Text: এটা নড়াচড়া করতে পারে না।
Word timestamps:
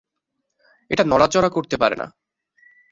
এটা 0.91 1.03
নড়াচড়া 1.03 1.49
করতে 1.49 1.75
পারে 1.77 1.95
না। 1.95 2.07